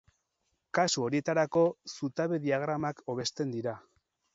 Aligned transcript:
Kasu 0.77 1.03
horietarako, 1.09 1.67
zutabe-diagramak 1.95 3.07
hobesten 3.15 3.59
dira. 3.59 3.81